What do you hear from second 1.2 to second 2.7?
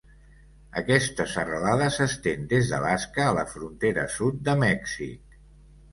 serralada s'estén